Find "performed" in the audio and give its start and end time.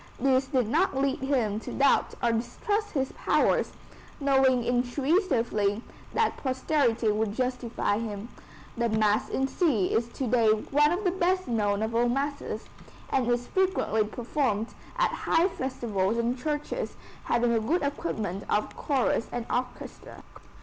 14.03-14.69